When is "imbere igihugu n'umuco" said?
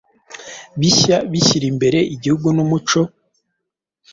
1.71-3.01